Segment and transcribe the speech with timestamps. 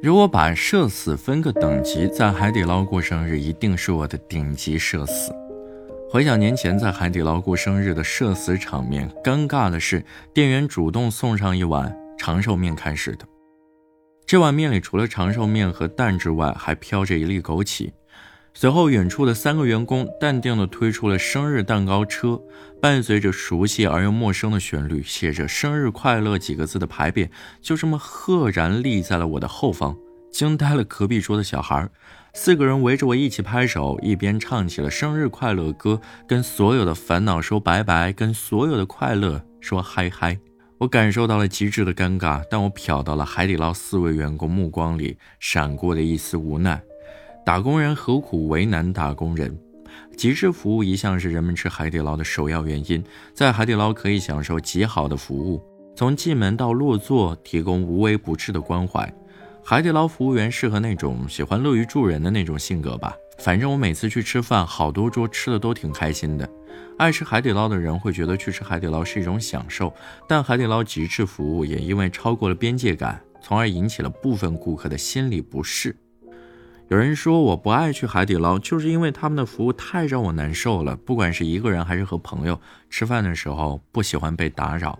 [0.00, 5.34] 如果把社死分个等级，在海底捞过生日一定是我的顶级社死。
[6.08, 13.26] 回想年前在海底捞过生日的社死场面，尴尬的是店员主动送上一碗长寿面开始的。
[14.24, 17.90] 这碗面里除了长寿面和蛋之外，还飘着一粒枸杞。
[18.60, 22.42] 随后，远处的三个员工淡定地推出了生日蛋糕车，
[22.82, 27.30] 伴随着熟悉而又陌生的旋律，写着“生日快乐”几个字的牌匾
[27.62, 29.96] 就这么赫然立在了我的后方，
[30.32, 31.88] 惊呆了隔壁桌的小孩。
[32.34, 40.36] 四个人围着我一起拍手，一边唱起了生日快乐歌，跟所有的烦恼说拜拜，跟所有的快乐说嗨嗨。
[40.78, 46.82] 我感受到了极致的尴尬，但我瞟到了海底捞四位员工目光里闪过的一丝无奈。
[47.48, 49.58] 打工人何苦为难打工人？
[50.14, 53.02] 极致服务一向是人们吃海底捞的首要原因。
[53.32, 55.64] 在海底捞可以享受极好的服务，
[55.96, 59.10] 从进门到落座，提供无微不至的关怀。
[59.64, 63.14] 海底捞服务员适合那种喜欢乐于助人的那种性格吧。
[63.38, 66.46] 反正我每次去吃饭，好多桌吃的都挺开心的。
[66.98, 69.90] 爱吃海底捞的人会觉得去吃海底捞是一种享受，
[70.28, 75.96] 但海底捞极致服务也因为超过了边界感，从而引起了部分顾客的心理不适。
[76.88, 80.96] 有人说我不爱去海底捞，就是因为他们的服务太让我难受了。
[80.96, 82.58] 不管是一个人还是和朋友
[82.88, 84.98] 吃饭的时候，不喜欢被打扰。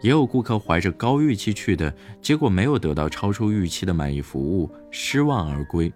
[0.00, 5.92] 也有顾客怀着高预期去的，结果没有得到超出预期的满意服务，失望而归。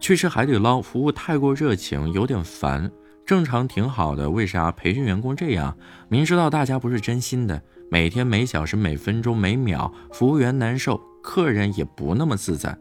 [0.00, 2.90] 去吃海底捞，服务太过热情，有点烦。
[3.26, 5.76] 正常挺好的，为啥培训员工这样？
[6.08, 12.76] 明知道大家不是真心的，每天每小时每分钟每秒，服务员难受，客人也不那么自在。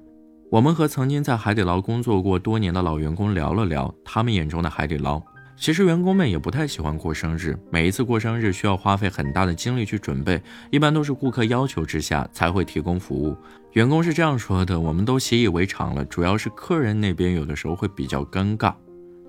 [0.51, 5.21] 我们和曾经在海底捞工作过多年的老员工聊了聊，他们眼中的海底捞。
[5.55, 13.33] 其实员工们也不太喜欢过生日，每一次过生日需要花费很大的精力去准备，一般都是顾客要求之下才会提供服务。
[13.71, 18.73] 员工是这样说的，我们都习以为常了，主要是客人那边有的时候会比较尴尬。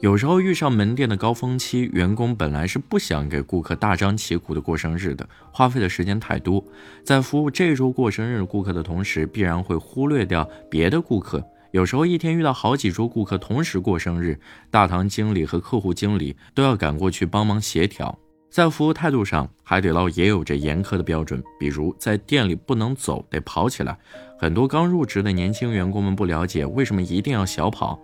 [0.03, 6.65] 有时候遇上门店的高峰期，员工本来是不想给顾客大张旗鼓的过生日的，花费的时间太多，
[7.05, 11.41] 在服务这周过生日顾客的同时，必然会忽略掉别的顾客。
[11.71, 14.37] 有时候一天遇到好几桌顾客同时过生日，
[14.73, 18.19] 大堂经理和客户经理都要赶过去帮忙协调。
[18.51, 23.97] 在服务态度上，海底捞也有着严苛的标准，比如在店里不能走，得跑起来。
[24.37, 27.97] 很多刚入职的年轻员工们不了解为什么一定要小跑。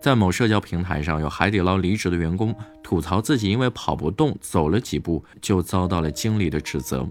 [0.00, 7.06] 在某社交平台上，有海底捞离职的员工吐槽自己因为跑不动，走了几步就遭到了经理的指责。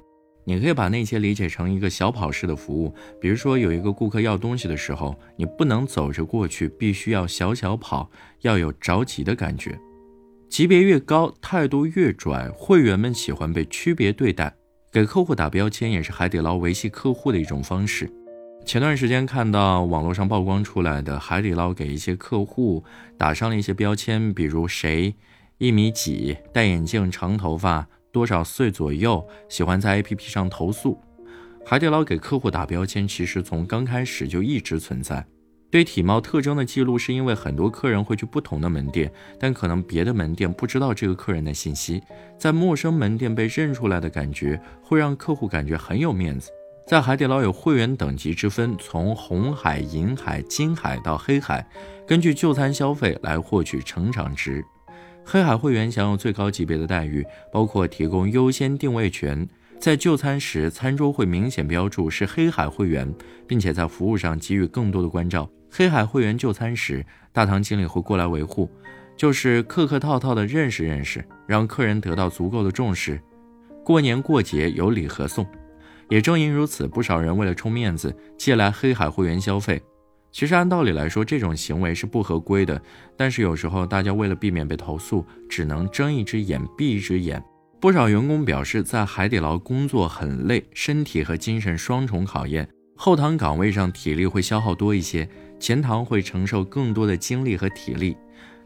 [0.47, 8.09] 你可以把那些理解成一个小跑式的服务，比如说有一个顾客要东西的时候，你不能走着过去，必须要小小跑，
[8.41, 9.77] 要有着急的感觉。
[10.47, 14.55] 级别越高，态度越拽，会员们喜欢被区别对待，
[14.91, 18.07] 给客户打标签也是海底捞维系客户的一种方式。
[18.65, 22.83] 前段时间看到网络上曝光出来的海底捞给一些客户
[23.15, 25.13] 打上了一些标签，比如谁
[25.59, 27.87] 一米几，戴眼镜，长头发。
[28.11, 30.97] 多少岁左右喜欢在 APP 上投诉？
[31.63, 35.23] 海底捞给客户打标签，其实从刚开始就一直存在。
[35.69, 42.01] 对体貌特征的记录，是因为很多客人会去不同的门店，但可能别的门店不知道这个客人的信息，
[42.39, 46.49] 在陌生门店被认出来的感觉，会让客户感觉很有面子。
[46.85, 51.67] 在海底捞有会员等级之分，从红海、银海、金海到黑海，
[52.05, 54.63] 根据就餐消费来获取成长值。
[55.25, 59.47] 黑海会员享有最高级别的待遇，包括提供优先定位权，
[59.79, 63.11] 在就餐时餐桌会明显标注是黑海会员，
[63.47, 65.49] 并且在服务上给予更多的关照。
[65.71, 67.03] 黑海会员就餐时，
[67.33, 68.69] 大堂经理会过来维护，
[69.17, 73.19] 就是客客套套的认识认识，让客人得到足够的重视。
[73.83, 75.43] 过年过节有礼盒送，
[76.09, 79.81] 也正因如此，不少人为了充面子借来黑海会员消费。
[80.31, 82.81] 其实按道理来说，这种行为是不合规的。
[83.15, 87.41] 但是有时候大家为了避免被投诉，只能睁一只眼闭一只眼。
[87.79, 92.67] 不少员工表示，在海底捞工作很累，身体和精神双重考验。
[92.97, 95.27] 后堂岗位上体力会消耗多一些，
[95.59, 98.17] 前堂会承受更多的精力和体力。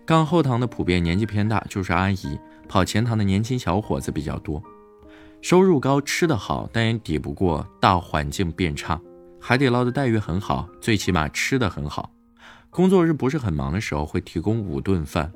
[0.05, 4.61] 干后堂的普遍年纪偏大，就是阿姨；跑前堂的年轻小伙子比较多。
[5.41, 8.99] 收入高，吃得好，但也抵不过大环境变差。
[9.39, 12.11] 海底捞的待遇很好，最起码吃的很好。
[12.69, 15.31] 工作日不是很忙的时候，会提供五顿饭。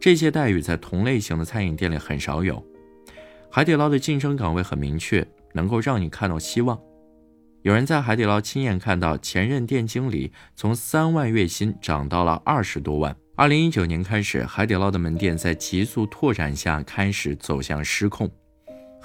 [0.00, 2.62] 这些待遇在同类型的餐饮店里很少有。
[3.50, 6.78] 海底捞的晋升岗位很明确，能够让你看到希望。
[7.62, 13.16] 有人在海底捞亲眼看到前任店经理从三万月薪涨到了二十多万。
[13.36, 18.30] 二零一九年开始，海底捞的门店在急速拓展下开始走向失控。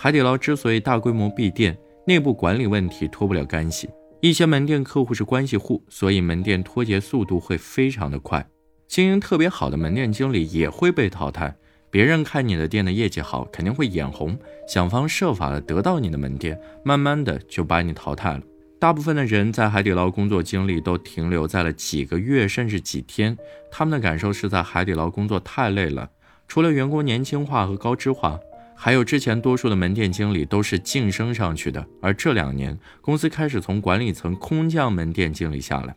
[0.03, 1.77] 海底捞之所以大规模闭店，
[2.07, 3.87] 内部管理问题脱不了干系。
[4.19, 8.43] 一些门店客户是关系户，所以门店脱节速度会非常的快。
[8.87, 11.55] 经营特别好的门店经理也会被淘汰。
[11.91, 14.35] 别人看你的店的业绩好，肯定会眼红，
[14.67, 18.41] 想方设法的得到你的门店，慢慢的就把你淘汰了。
[18.79, 23.37] 大部分的人在海底捞工作经历都停留在了几个月甚至几天，
[23.69, 26.09] 他们的感受是在海底捞工作太累了。
[26.47, 28.39] 除了员工年轻化和高知化，
[28.83, 35.95] 还有之前多数的门店经理都是晋升上去的，而这两年公司开始从管理层空降门店经理下来，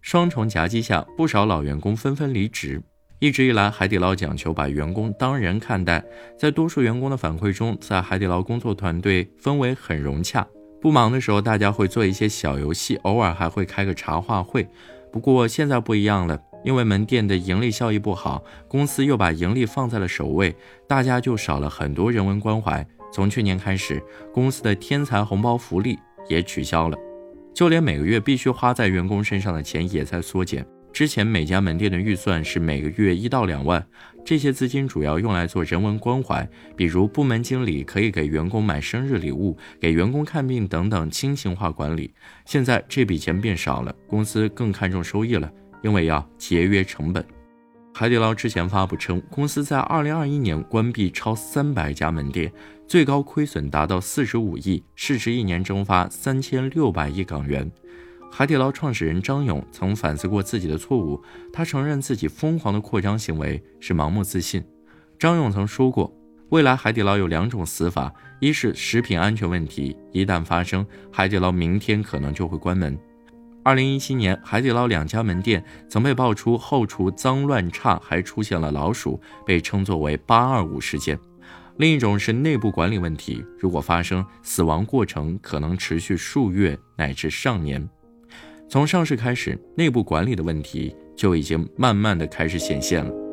[0.00, 2.82] 双重夹击下，不少老员工纷纷离职。
[3.20, 6.04] 一直以来，海底捞讲求把员工当人看待。
[6.36, 10.44] 在多数员工的反馈中，在海底捞工作团队氛围很融洽。
[10.80, 14.66] 不忙的时候，大家会做一些小游戏，偶尔还会开个茶话会。
[15.12, 20.54] 不过现在不一样了，因为门店的盈利效益不好，公司又把盈利放在了首位，
[20.86, 22.86] 大家就少了很多人文关怀。
[23.12, 24.02] 从去年开始，
[24.32, 26.98] 公司的天才红包福利也取消了，
[27.54, 30.66] 就连每个月必须花在员工身上的钱也在缩减。
[30.92, 33.86] 之前每家门店的预算是每个月一到两万，
[34.24, 42.12] 这些资金主要用来做人文关怀，比如部门经理可以给员工买生日礼物、给员工看病等等亲情化管理。
[42.46, 45.50] 现在这笔钱变少了，公司更看重收益了，
[45.82, 47.24] 因为要节约成本。
[47.94, 52.52] 海底捞之前发布称，公司在二零二一年关闭超三百家门店，
[52.86, 57.68] 最高亏损达到四十五亿，市值一年蒸发三千六百亿港元。
[58.30, 61.20] 海底捞创始人张勇曾反思过自己的错误，
[61.52, 64.62] 他承认自己疯狂的扩张行为是盲目自信。
[65.18, 66.14] 张勇曾说过，
[66.50, 72.96] 未来海底捞有两种死法：一是食品安全问题一旦发生，海底捞明天可能就会关门。
[73.64, 81.18] 二零一七年，海底捞两家门店曾被爆出后厨脏乱差，还出现了老鼠，被称作为“八二五事件”。
[81.76, 87.86] 另一种是内部管理问题，如果发生，死亡过程可能持续数月乃至上年。
[88.68, 93.27] 从上市开始，内部管理的问题就已经慢慢的开始显现了。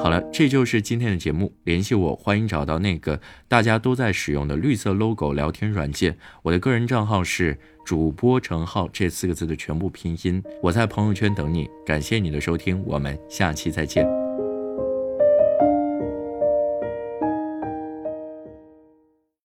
[0.00, 1.52] 好了，这就是今天的节目。
[1.64, 6.16] 联系我，欢迎找到那个大家都在使用的绿色 logo 聊天软件。
[6.42, 10.42] 我的个人账号是主播程浩这四个字的全部拼音。
[10.62, 11.68] 我在朋友圈等你。
[11.84, 14.27] 感谢你的收听，我们下期再见。